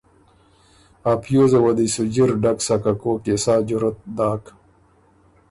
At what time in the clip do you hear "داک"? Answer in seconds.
4.17-4.43